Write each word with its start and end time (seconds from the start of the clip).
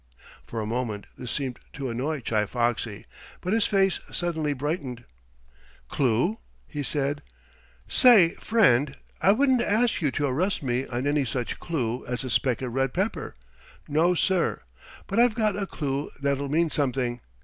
For 0.47 0.59
a 0.59 0.65
moment 0.65 1.05
this 1.15 1.29
seemed 1.31 1.59
to 1.73 1.91
annoy 1.91 2.21
Chi 2.21 2.47
Foxy, 2.47 3.05
but 3.39 3.53
his 3.53 3.67
face 3.67 3.99
suddenly 4.09 4.51
brightened. 4.53 5.03
"Clue?" 5.89 6.39
he 6.67 6.81
said. 6.81 7.21
"Say, 7.87 8.29
friend, 8.39 8.97
I 9.21 9.31
wouldn't 9.31 9.61
ask 9.61 10.01
you 10.01 10.09
to 10.09 10.25
arrest 10.25 10.63
me 10.63 10.87
on 10.87 11.05
any 11.05 11.23
such 11.23 11.59
clue 11.59 12.03
as 12.07 12.23
a 12.23 12.31
speck 12.31 12.63
of 12.63 12.73
red 12.73 12.95
pepper. 12.95 13.35
No, 13.87 14.15
sir! 14.15 14.61
But 15.05 15.19
I've 15.19 15.35
got 15.35 15.55
a 15.55 15.67
clue 15.67 16.09
that'll 16.19 16.49
mean 16.49 16.71
something. 16.71 17.21